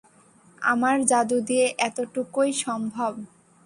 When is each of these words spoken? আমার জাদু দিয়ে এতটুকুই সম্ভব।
আমার 0.61 0.95
জাদু 1.05 1.37
দিয়ে 1.47 1.65
এতটুকুই 1.79 2.49
সম্ভব। 2.63 3.13